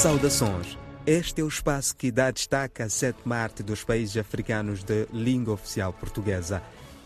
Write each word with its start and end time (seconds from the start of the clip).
Saudações. 0.00 0.78
Este 1.06 1.42
é 1.42 1.44
o 1.44 1.48
espaço 1.48 1.94
que 1.94 2.10
dá 2.10 2.30
destaque 2.30 2.80
à 2.82 2.88
sétima 2.88 3.36
arte 3.36 3.62
dos 3.62 3.84
países 3.84 4.16
africanos 4.16 4.82
de 4.82 5.06
língua 5.12 5.52
oficial 5.52 5.92
portuguesa. 5.92 6.62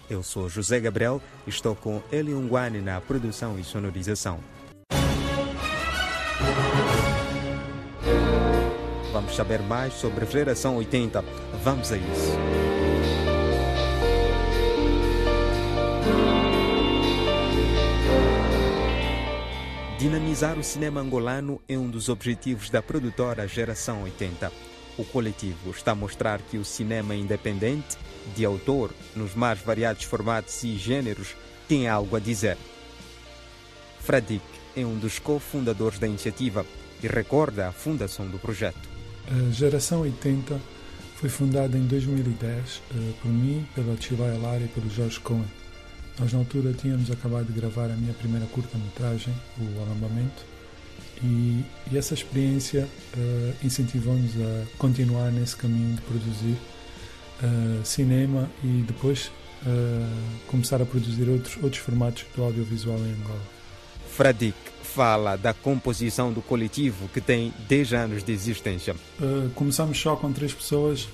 Eu 0.09 0.23
sou 0.23 0.48
José 0.48 0.79
Gabriel 0.79 1.20
e 1.45 1.51
estou 1.51 1.75
com 1.75 2.01
Elion 2.12 2.46
Guane 2.46 2.80
na 2.80 3.01
produção 3.01 3.59
e 3.59 3.65
sonorização. 3.65 4.38
Vamos 9.12 9.34
saber 9.34 9.61
mais 9.61 9.95
sobre 9.95 10.24
a 10.24 10.29
geração 10.29 10.77
80. 10.77 11.20
Vamos 11.65 11.91
a 11.91 11.97
isso. 11.97 12.38
Dinamizar 20.05 20.59
o 20.59 20.63
cinema 20.63 21.01
angolano 21.01 21.63
é 21.67 21.79
um 21.79 21.89
dos 21.89 22.11
objetivos 22.11 22.69
da 22.69 22.83
produtora 22.83 23.49
Geração 23.49 24.03
80. 24.03 24.53
O 24.99 25.05
coletivo 25.07 25.71
está 25.71 25.93
a 25.93 25.95
mostrar 25.95 26.43
que 26.43 26.59
o 26.59 26.65
cinema 26.65 27.15
independente, 27.15 27.97
de 28.37 28.45
autor, 28.45 28.91
nos 29.17 29.35
mais 29.35 29.61
variados 29.61 30.05
formatos 30.05 30.63
e 30.63 30.77
gêneros, 30.77 31.35
tem 31.67 31.89
algo 31.89 32.17
a 32.17 32.21
dizer. 32.21 32.59
Fradik 34.01 34.45
é 34.77 34.85
um 34.85 34.99
dos 34.99 35.19
cofundadores 35.19 35.99
da 35.99 36.07
iniciativa 36.07 36.66
e 37.02 37.07
recorda 37.07 37.69
a 37.69 37.73
fundação 37.73 38.29
do 38.29 38.39
projeto. 38.39 38.87
A 39.27 39.51
Geração 39.52 40.02
80 40.02 40.61
foi 41.16 41.30
fundada 41.30 41.79
em 41.79 41.87
2010 41.87 42.83
por 43.23 43.30
mim, 43.30 43.66
pela 43.75 43.99
Chilaya 43.99 44.37
Lara 44.37 44.65
e 44.65 44.69
pelo 44.69 44.91
Jorge 44.91 45.18
Cohen. 45.21 45.63
Nós, 46.18 46.32
na 46.32 46.38
altura, 46.38 46.73
tínhamos 46.73 47.10
acabado 47.10 47.46
de 47.46 47.52
gravar 47.52 47.87
a 47.87 47.96
minha 47.96 48.15
primeira 48.15 48.46
curta-metragem, 48.46 49.34
O 49.59 49.80
Alambamento, 49.82 50.45
e, 51.23 51.65
e 51.90 51.98
essa 51.98 52.15
experiência 52.15 52.88
uh, 53.16 53.66
incentivou-nos 53.66 54.32
a 54.37 54.65
continuar 54.79 55.30
nesse 55.32 55.56
caminho 55.56 55.96
de 55.96 56.02
produzir 56.02 56.56
uh, 57.43 57.84
cinema 57.84 58.48
e 58.62 58.84
depois 58.87 59.26
uh, 59.26 60.46
começar 60.46 60.80
a 60.80 60.87
produzir 60.87 61.29
outros, 61.29 61.56
outros 61.62 61.82
formatos 61.82 62.24
do 62.34 62.43
audiovisual 62.43 62.99
em 62.99 63.12
Angola. 63.12 63.43
Fradik 64.10 64.56
fala 64.82 65.34
da 65.37 65.53
composição 65.53 66.32
do 66.32 66.41
coletivo 66.41 67.09
que 67.09 67.21
tem 67.21 67.53
10 67.69 67.93
anos 67.93 68.22
de 68.22 68.31
existência. 68.31 68.94
começamos 69.56 69.99
só 69.99 70.15
com 70.15 70.32
três 70.32 70.54
pessoas, 70.54 71.09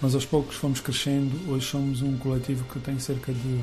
mas 0.00 0.14
aos 0.14 0.24
poucos 0.24 0.56
fomos 0.56 0.80
crescendo. 0.80 1.52
Hoje 1.52 1.66
somos 1.66 2.00
um 2.00 2.16
coletivo 2.16 2.64
que 2.64 2.78
tem 2.78 2.98
cerca 2.98 3.30
de 3.30 3.60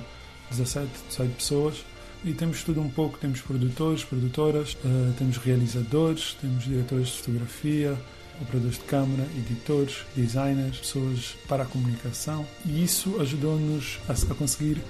17, 0.52 0.88
18 1.10 1.36
pessoas 1.36 1.86
e 2.24 2.34
temos 2.34 2.64
tudo 2.64 2.82
um 2.82 2.90
pouco. 2.90 3.18
Temos 3.18 3.42
produtores, 3.42 4.04
produtoras, 4.04 4.74
uh, 4.74 5.14
temos 5.18 5.38
realizadores, 5.38 6.36
temos 6.40 6.64
diretores 6.64 7.08
de 7.08 7.18
fotografia, 7.18 7.98
operadores 8.42 8.78
de 8.78 8.84
câmara, 8.84 9.24
editores, 9.38 9.98
designers, 10.16 10.78
pessoas 10.78 11.36
para 11.48 11.64
a 11.64 11.66
comunicação 11.66 12.46
e 12.66 12.84
isso 12.84 13.20
ajudou-nos 13.22 14.00
a, 14.08 14.14
a, 14.14 14.36
conseguir 14.36 14.82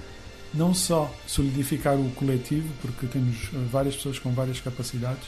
não 0.52 0.72
só 0.72 1.12
solidificar 1.26 1.96
o 1.96 2.08
coletivo, 2.10 2.68
porque 2.80 3.06
temos 3.06 3.48
uh, 3.52 3.66
várias 3.70 3.96
pessoas 3.96 4.18
com 4.18 4.32
várias 4.32 4.60
capacidades, 4.60 5.24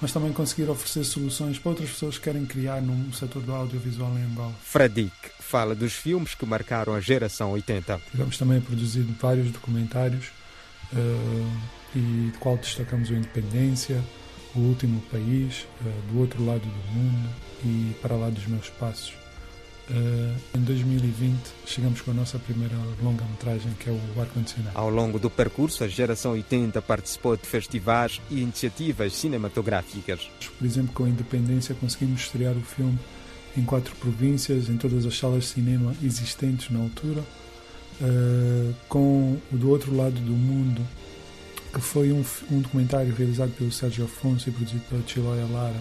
mas 0.00 0.12
também 0.12 0.32
conseguir 0.32 0.68
oferecer 0.68 1.04
soluções 1.04 1.58
para 1.58 1.70
outras 1.70 1.90
pessoas 1.90 2.18
que 2.18 2.24
querem 2.24 2.44
criar 2.44 2.80
no 2.80 3.12
setor 3.12 3.42
do 3.42 3.52
audiovisual 3.52 4.16
em 4.18 4.24
Angola. 4.24 4.54
Fradik 4.62 5.12
fala 5.40 5.74
dos 5.74 5.94
filmes 5.94 6.34
que 6.34 6.44
marcaram 6.44 6.94
a 6.94 7.00
geração 7.00 7.52
80. 7.52 8.00
Tivemos 8.10 8.36
também 8.36 8.58
a 8.58 8.60
produzir 8.60 9.02
vários 9.20 9.50
documentários 9.50 10.26
uh, 10.92 11.60
e 11.94 12.30
de 12.30 12.38
qual 12.38 12.56
destacamos 12.56 13.10
o 13.10 13.14
Independência, 13.14 14.02
O 14.54 14.60
Último 14.60 15.00
País, 15.10 15.66
uh, 15.80 16.12
Do 16.12 16.20
Outro 16.20 16.44
Lado 16.44 16.60
do 16.60 16.92
Mundo 16.92 17.28
e 17.64 17.94
Para 18.02 18.16
Lá 18.16 18.28
dos 18.28 18.46
Meus 18.46 18.68
Passos. 18.70 19.25
Uh, 19.88 20.34
em 20.56 20.62
2020 20.62 21.38
chegamos 21.64 22.00
com 22.00 22.10
a 22.10 22.14
nossa 22.14 22.40
primeira 22.40 22.74
longa-metragem, 23.00 23.72
que 23.78 23.88
é 23.88 23.92
o 23.92 24.20
Ar-Condicionado. 24.20 24.76
Ao 24.76 24.90
longo 24.90 25.16
do 25.16 25.30
percurso, 25.30 25.84
a 25.84 25.88
geração 25.88 26.32
80 26.32 26.82
participou 26.82 27.36
de 27.36 27.46
festivais 27.46 28.20
e 28.28 28.40
iniciativas 28.40 29.12
cinematográficas. 29.12 30.28
Por 30.58 30.66
exemplo, 30.66 30.92
com 30.92 31.04
a 31.04 31.08
Independência 31.08 31.72
conseguimos 31.74 32.22
estrear 32.22 32.56
o 32.56 32.62
filme 32.62 32.98
em 33.56 33.64
quatro 33.64 33.94
províncias, 33.96 34.68
em 34.68 34.76
todas 34.76 35.06
as 35.06 35.16
salas 35.16 35.44
de 35.44 35.50
cinema 35.50 35.94
existentes 36.02 36.68
na 36.70 36.80
altura. 36.80 37.22
Uh, 38.00 38.74
com 38.88 39.38
o 39.50 39.56
Do 39.56 39.70
Outro 39.70 39.96
Lado 39.96 40.20
do 40.20 40.32
Mundo, 40.32 40.82
que 41.72 41.80
foi 41.80 42.12
um, 42.12 42.22
um 42.50 42.60
documentário 42.60 43.14
realizado 43.14 43.52
pelo 43.52 43.70
Sérgio 43.70 44.04
Afonso 44.04 44.48
e 44.48 44.52
produzido 44.52 44.82
pela 44.90 45.02
Chiloia 45.06 45.46
Lara, 45.46 45.80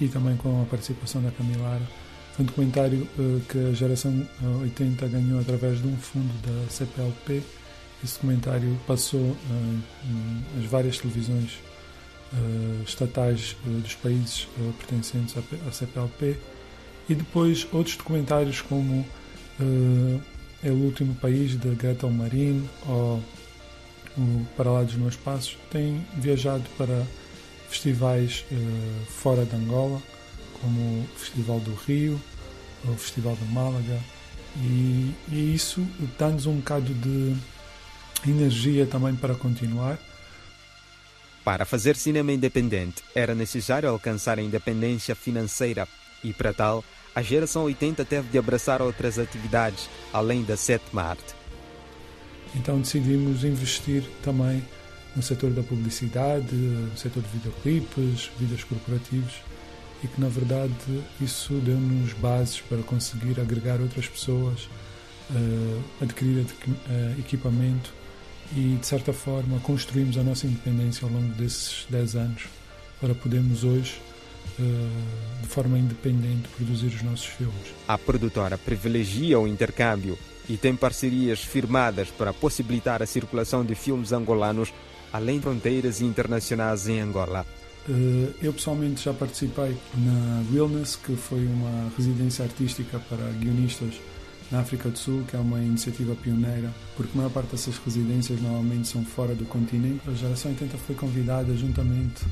e 0.00 0.08
também 0.08 0.36
com 0.36 0.62
a 0.62 0.64
participação 0.64 1.22
da 1.22 1.30
Camilara 1.30 1.86
um 2.38 2.44
documentário 2.44 3.08
uh, 3.18 3.40
que 3.48 3.58
a 3.70 3.72
geração 3.72 4.26
80 4.62 5.08
ganhou 5.08 5.40
através 5.40 5.80
de 5.80 5.88
um 5.88 5.96
fundo 5.96 6.32
da 6.42 6.70
CPLP. 6.70 7.42
Esse 8.04 8.14
documentário 8.14 8.78
passou 8.86 9.20
uh, 9.20 9.82
nas 10.54 10.66
várias 10.66 10.98
televisões 10.98 11.52
uh, 12.32 12.82
estatais 12.84 13.56
dos 13.64 13.94
países 13.94 14.48
pertencentes 14.78 15.34
à, 15.36 15.72
CPLP. 15.72 16.36
E 17.08 17.14
depois 17.14 17.66
outros 17.72 17.96
documentários 17.96 18.60
como 18.60 19.06
É 20.62 20.70
o 20.70 20.74
Último 20.74 21.14
País, 21.14 21.58
de 21.58 21.68
Greta 21.76 22.08
Marin, 22.08 22.68
ou 22.88 23.22
o 24.18 24.46
Para 24.56 24.70
Lá 24.70 24.82
dos 24.82 24.96
Meus 24.96 25.16
Passos, 25.16 25.56
têm 25.70 26.04
viajado 26.16 26.64
para 26.76 27.06
festivais 27.68 28.44
fora 29.08 29.44
de 29.44 29.54
Angola 29.54 30.02
como 30.60 30.80
o 30.80 31.08
Festival 31.16 31.60
do 31.60 31.74
Rio, 31.74 32.20
o 32.84 32.94
Festival 32.94 33.36
de 33.36 33.44
Málaga, 33.52 34.00
e, 34.56 35.14
e 35.28 35.54
isso 35.54 35.86
dá-nos 36.18 36.46
um 36.46 36.56
bocado 36.56 36.92
de 36.94 37.36
energia 38.26 38.86
também 38.86 39.14
para 39.14 39.34
continuar. 39.34 39.98
Para 41.44 41.64
fazer 41.64 41.94
cinema 41.96 42.32
independente, 42.32 43.02
era 43.14 43.34
necessário 43.34 43.88
alcançar 43.88 44.38
a 44.38 44.42
independência 44.42 45.14
financeira 45.14 45.86
e, 46.24 46.32
para 46.32 46.52
tal, 46.52 46.84
a 47.14 47.22
geração 47.22 47.64
80 47.64 48.04
teve 48.04 48.28
de 48.28 48.38
abraçar 48.38 48.82
outras 48.82 49.18
atividades, 49.18 49.88
além 50.12 50.42
da 50.42 50.56
sétima 50.56 51.02
arte. 51.02 51.34
Então 52.54 52.80
decidimos 52.80 53.44
investir 53.44 54.02
também 54.22 54.62
no 55.14 55.22
setor 55.22 55.50
da 55.50 55.62
publicidade, 55.62 56.54
no 56.54 56.96
setor 56.96 57.22
de 57.22 57.28
videoclipes, 57.30 58.30
vídeos 58.38 58.64
corporativos, 58.64 59.34
e 60.02 60.08
que 60.08 60.20
na 60.20 60.28
verdade 60.28 60.74
isso 61.20 61.54
deu-nos 61.54 62.12
bases 62.14 62.60
para 62.60 62.78
conseguir 62.82 63.40
agregar 63.40 63.80
outras 63.80 64.06
pessoas, 64.06 64.68
uh, 65.30 65.82
adquirir 66.00 66.44
uh, 66.44 67.18
equipamento 67.18 67.92
e 68.54 68.76
de 68.80 68.86
certa 68.86 69.12
forma 69.12 69.58
construímos 69.60 70.16
a 70.18 70.22
nossa 70.22 70.46
independência 70.46 71.06
ao 71.06 71.12
longo 71.12 71.32
desses 71.34 71.86
10 71.90 72.16
anos 72.16 72.44
para 73.00 73.14
podermos 73.14 73.64
hoje 73.64 74.00
uh, 74.58 75.42
de 75.42 75.48
forma 75.48 75.78
independente 75.78 76.48
produzir 76.56 76.86
os 76.86 77.02
nossos 77.02 77.26
filmes. 77.26 77.74
A 77.88 77.98
produtora 77.98 78.56
privilegia 78.56 79.40
o 79.40 79.48
intercâmbio 79.48 80.18
e 80.48 80.56
tem 80.56 80.76
parcerias 80.76 81.40
firmadas 81.40 82.08
para 82.08 82.32
possibilitar 82.32 83.02
a 83.02 83.06
circulação 83.06 83.64
de 83.64 83.74
filmes 83.74 84.12
angolanos 84.12 84.72
além 85.12 85.36
de 85.36 85.42
fronteiras 85.42 86.00
internacionais 86.00 86.88
em 86.88 87.00
Angola. 87.00 87.46
Eh, 87.88 88.32
eu 88.42 88.52
pessoalmente 88.52 89.04
já 89.04 89.14
participei 89.14 89.76
na 89.94 90.42
Realness, 90.52 90.96
que 90.96 91.14
foi 91.14 91.46
uma 91.46 91.90
residência 91.96 92.44
artística 92.44 92.98
para 92.98 93.24
guionistas 93.38 93.94
na 94.50 94.60
África 94.60 94.88
do 94.88 94.98
Sul, 94.98 95.24
que 95.28 95.36
é 95.36 95.38
uma 95.38 95.58
iniciativa 95.60 96.14
pioneira, 96.14 96.72
porque 96.96 97.12
a 97.14 97.16
maior 97.16 97.30
parte 97.30 97.50
dessas 97.50 97.76
residências 97.78 98.40
normalmente 98.40 98.88
são 98.88 99.04
fora 99.04 99.34
do 99.34 99.44
continente. 99.44 100.00
A 100.08 100.12
Geração 100.12 100.50
80 100.50 100.76
foi 100.78 100.94
convidada 100.94 101.56
juntamente 101.56 102.24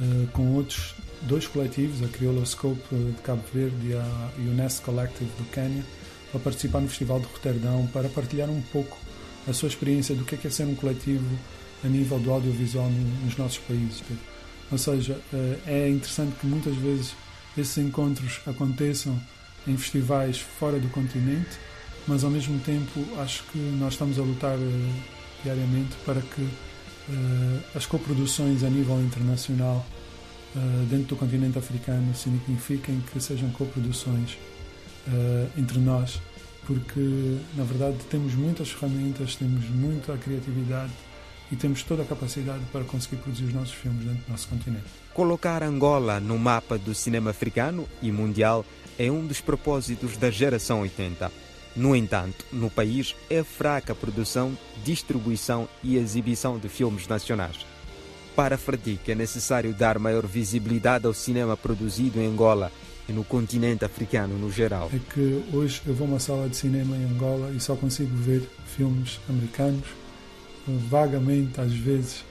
uh, 0.00 0.26
com 0.32 0.54
outros 0.54 0.94
dois 1.22 1.46
coletivos, 1.46 2.02
a 2.02 2.08
Crioula 2.08 2.44
Scope 2.46 2.82
de 2.90 3.20
Cabo 3.22 3.42
Verde 3.52 3.88
e 3.88 3.94
a 3.94 4.30
UNESCO 4.38 4.86
Collective 4.86 5.30
do 5.38 5.44
Quênia, 5.50 5.84
para 6.30 6.40
participar 6.40 6.80
no 6.80 6.88
Festival 6.88 7.20
de 7.20 7.26
Roterdão, 7.26 7.86
para 7.92 8.08
partilhar 8.08 8.48
um 8.48 8.62
pouco 8.72 8.98
a 9.46 9.52
sua 9.52 9.68
experiência 9.68 10.14
do 10.14 10.24
que 10.24 10.34
é, 10.34 10.38
é 10.42 10.50
ser 10.50 10.64
um 10.64 10.74
coletivo 10.74 11.26
a 11.84 11.88
nível 11.88 12.18
do 12.18 12.32
audiovisual 12.32 12.90
nos 13.22 13.36
nossos 13.36 13.58
países. 13.58 14.02
Ou 14.70 14.78
seja, 14.78 15.20
eh, 15.32 15.58
é 15.66 15.88
interessante 15.88 16.34
que 16.40 16.46
muitas 16.46 16.74
vezes 16.76 17.14
esses 17.56 17.76
encontros 17.78 18.40
aconteçam 18.46 19.20
em 19.66 19.76
festivais 19.76 20.38
fora 20.38 20.78
do 20.78 20.88
continente, 20.88 21.58
mas 22.06 22.24
ao 22.24 22.30
mesmo 22.30 22.58
tempo 22.60 23.04
acho 23.18 23.44
que 23.44 23.58
nós 23.58 23.94
estamos 23.94 24.18
a 24.18 24.22
lutar 24.22 24.56
eh, 24.58 25.02
diariamente 25.42 25.94
para 26.04 26.20
que 26.20 26.42
eh, 26.42 27.60
as 27.74 27.86
coproduções 27.86 28.62
a 28.62 28.70
nível 28.70 29.00
internacional 29.00 29.84
dentro 30.88 31.06
do 31.06 31.16
continente 31.16 31.58
africano 31.58 32.14
signifiquem 32.14 33.02
que 33.12 33.18
sejam 33.20 33.50
coproduções 33.50 34.38
entre 35.58 35.80
nós, 35.80 36.20
porque 36.64 37.40
na 37.56 37.64
verdade 37.64 37.96
temos 38.08 38.34
muitas 38.34 38.70
ferramentas, 38.70 39.34
temos 39.34 39.68
muita 39.68 40.16
criatividade 40.16 40.92
e 41.54 41.56
temos 41.56 41.84
toda 41.84 42.02
a 42.02 42.04
capacidade 42.04 42.64
para 42.72 42.82
conseguir 42.82 43.16
produzir 43.16 43.44
os 43.44 43.54
nossos 43.54 43.74
filmes 43.74 44.04
dentro 44.04 44.24
do 44.24 44.32
nosso 44.32 44.48
continente. 44.48 44.86
Colocar 45.14 45.62
Angola 45.62 46.18
no 46.18 46.36
mapa 46.36 46.76
do 46.76 46.92
cinema 46.92 47.30
africano 47.30 47.88
e 48.02 48.10
mundial 48.10 48.66
é 48.98 49.08
um 49.08 49.24
dos 49.24 49.40
propósitos 49.40 50.16
da 50.16 50.32
geração 50.32 50.80
80. 50.80 51.30
No 51.76 51.94
entanto, 51.94 52.44
no 52.52 52.68
país 52.68 53.14
é 53.30 53.44
fraca 53.44 53.92
a 53.92 53.96
produção, 53.96 54.58
distribuição 54.84 55.68
e 55.82 55.96
exibição 55.96 56.58
de 56.58 56.68
filmes 56.68 57.06
nacionais. 57.06 57.64
Para 58.34 58.58
Fradique 58.58 59.12
é 59.12 59.14
necessário 59.14 59.72
dar 59.72 59.96
maior 60.00 60.26
visibilidade 60.26 61.06
ao 61.06 61.14
cinema 61.14 61.56
produzido 61.56 62.20
em 62.20 62.26
Angola 62.26 62.72
e 63.08 63.12
no 63.12 63.22
continente 63.22 63.84
africano 63.84 64.36
no 64.36 64.50
geral. 64.50 64.90
É 64.92 64.98
que 65.12 65.44
hoje 65.52 65.82
eu 65.86 65.94
vou 65.94 66.08
a 66.08 66.10
uma 66.10 66.18
sala 66.18 66.48
de 66.48 66.56
cinema 66.56 66.96
em 66.96 67.04
Angola 67.04 67.52
e 67.52 67.60
só 67.60 67.76
consigo 67.76 68.10
ver 68.16 68.42
filmes 68.66 69.20
americanos, 69.28 69.86
vagamente 70.66 71.60
às 71.60 71.72
vezes 71.72 72.24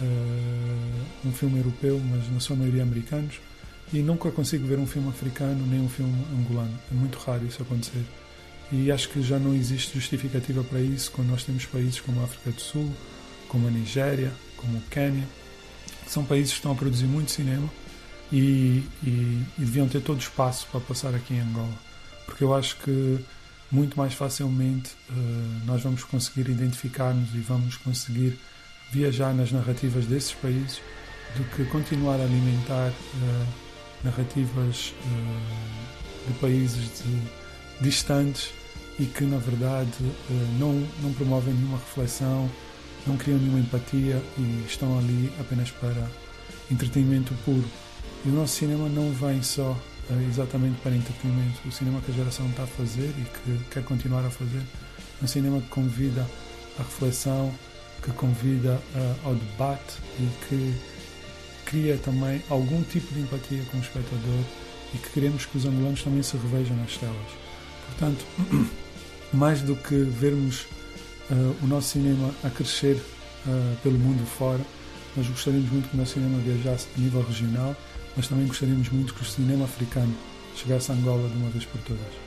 uh, 0.00 1.28
um 1.28 1.32
filme 1.32 1.58
europeu, 1.58 2.00
mas 2.10 2.30
na 2.32 2.40
sua 2.40 2.56
maioria 2.56 2.82
americanos, 2.82 3.40
e 3.92 3.98
nunca 3.98 4.30
consigo 4.30 4.66
ver 4.66 4.78
um 4.78 4.86
filme 4.86 5.08
africano 5.08 5.66
nem 5.66 5.80
um 5.80 5.88
filme 5.88 6.14
angolano. 6.38 6.78
É 6.90 6.94
muito 6.94 7.18
raro 7.18 7.46
isso 7.46 7.62
acontecer. 7.62 8.04
E 8.72 8.90
acho 8.90 9.08
que 9.10 9.22
já 9.22 9.38
não 9.38 9.54
existe 9.54 9.94
justificativa 9.94 10.64
para 10.64 10.80
isso 10.80 11.10
quando 11.10 11.28
nós 11.28 11.44
temos 11.44 11.66
países 11.66 12.00
como 12.00 12.20
a 12.20 12.24
África 12.24 12.50
do 12.50 12.60
Sul, 12.60 12.90
como 13.48 13.68
a 13.68 13.70
Nigéria, 13.70 14.32
como 14.56 14.78
o 14.78 14.82
Quênia, 14.90 15.24
que 16.04 16.10
são 16.10 16.24
países 16.24 16.52
que 16.52 16.58
estão 16.58 16.72
a 16.72 16.74
produzir 16.74 17.06
muito 17.06 17.30
cinema 17.30 17.68
e, 18.32 18.82
e, 19.02 19.42
e 19.58 19.60
deviam 19.60 19.86
ter 19.86 20.00
todo 20.00 20.16
o 20.16 20.20
espaço 20.20 20.66
para 20.70 20.80
passar 20.80 21.14
aqui 21.14 21.34
em 21.34 21.40
Angola. 21.40 21.74
Porque 22.26 22.42
eu 22.42 22.54
acho 22.54 22.76
que 22.78 23.18
muito 23.74 23.98
mais 23.98 24.14
facilmente 24.14 24.92
uh, 25.10 25.66
nós 25.66 25.82
vamos 25.82 26.04
conseguir 26.04 26.48
identificar-nos 26.48 27.34
e 27.34 27.38
vamos 27.38 27.76
conseguir 27.76 28.38
viajar 28.92 29.34
nas 29.34 29.50
narrativas 29.50 30.06
desses 30.06 30.32
países 30.32 30.80
do 31.36 31.42
que 31.56 31.64
continuar 31.64 32.20
a 32.20 32.22
alimentar 32.22 32.90
uh, 32.90 33.46
narrativas 34.04 34.94
uh, 35.04 36.28
de 36.28 36.38
países 36.38 37.02
de, 37.02 37.84
distantes 37.84 38.52
e 39.00 39.06
que 39.06 39.24
na 39.24 39.38
verdade 39.38 39.90
não, 40.60 40.72
não 41.02 41.12
promovem 41.14 41.52
nenhuma 41.52 41.78
reflexão, 41.78 42.48
não 43.04 43.16
criam 43.16 43.40
nenhuma 43.40 43.58
empatia 43.58 44.22
e 44.38 44.64
estão 44.68 44.96
ali 44.96 45.32
apenas 45.40 45.72
para 45.72 46.08
entretenimento 46.70 47.34
puro. 47.44 47.68
E 48.24 48.28
o 48.28 48.32
nosso 48.32 48.54
cinema 48.54 48.88
não 48.88 49.10
vem 49.10 49.42
só 49.42 49.76
exatamente 50.28 50.80
para 50.80 50.94
entretenimento. 50.94 51.60
O 51.66 51.72
cinema 51.72 52.00
que 52.00 52.10
a 52.10 52.14
geração 52.14 52.46
está 52.48 52.64
a 52.64 52.66
fazer 52.66 53.12
e 53.18 53.24
que 53.24 53.64
quer 53.70 53.84
continuar 53.84 54.24
a 54.24 54.30
fazer 54.30 54.58
é 55.20 55.24
um 55.24 55.26
cinema 55.26 55.60
que 55.60 55.68
convida 55.68 56.26
à 56.78 56.82
reflexão, 56.82 57.52
que 58.02 58.10
convida 58.12 58.80
uh, 58.94 59.28
ao 59.28 59.34
debate 59.34 59.94
e 60.18 60.28
que 60.46 60.74
cria 61.64 61.96
também 61.98 62.42
algum 62.50 62.82
tipo 62.82 63.12
de 63.14 63.20
empatia 63.20 63.62
com 63.70 63.78
o 63.78 63.80
espectador 63.80 64.44
e 64.92 64.98
que 64.98 65.10
queremos 65.10 65.46
que 65.46 65.56
os 65.56 65.64
angolanos 65.64 66.02
também 66.02 66.22
se 66.22 66.36
revejam 66.36 66.76
nas 66.76 66.96
telas. 66.96 67.16
Portanto, 67.86 68.24
mais 69.32 69.62
do 69.62 69.74
que 69.74 69.94
vermos 69.94 70.66
uh, 71.30 71.56
o 71.62 71.66
nosso 71.66 71.88
cinema 71.88 72.30
a 72.44 72.50
crescer 72.50 72.96
uh, 72.96 73.76
pelo 73.82 73.98
mundo 73.98 74.24
fora, 74.26 74.60
nós 75.16 75.26
gostaríamos 75.26 75.70
muito 75.70 75.88
que 75.88 75.96
o 75.96 75.98
nosso 75.98 76.14
cinema 76.14 76.38
viajasse 76.38 76.88
a 76.96 77.00
nível 77.00 77.22
regional 77.22 77.74
mas 78.16 78.28
também 78.28 78.46
gostaríamos 78.46 78.88
muito 78.88 79.14
que 79.14 79.22
o 79.22 79.26
cinema 79.26 79.64
africano 79.64 80.14
chegasse 80.56 80.90
a 80.92 80.94
Angola 80.94 81.28
de 81.28 81.36
uma 81.36 81.50
vez 81.50 81.64
por 81.64 81.80
todas. 81.82 82.24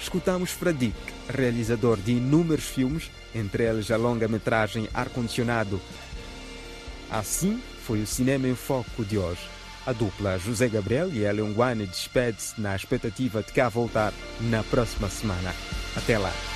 Escutamos 0.00 0.50
Fradique, 0.50 0.94
realizador 1.28 1.96
de 1.96 2.12
inúmeros 2.12 2.64
filmes, 2.64 3.10
entre 3.34 3.64
eles 3.64 3.90
a 3.90 3.96
longa-metragem 3.96 4.88
Ar-Condicionado. 4.92 5.80
Assim 7.10 7.60
foi 7.86 8.02
o 8.02 8.06
Cinema 8.06 8.48
em 8.48 8.54
Foco 8.54 9.04
de 9.04 9.16
hoje. 9.16 9.48
A 9.86 9.92
dupla 9.92 10.38
José 10.38 10.68
Gabriel 10.68 11.10
e 11.12 11.24
Elion 11.24 11.52
Guane 11.52 11.86
despede-se 11.86 12.60
na 12.60 12.74
expectativa 12.74 13.42
de 13.42 13.52
cá 13.52 13.68
voltar 13.68 14.12
na 14.40 14.62
próxima 14.62 15.08
semana. 15.08 15.54
Até 15.96 16.18
lá! 16.18 16.53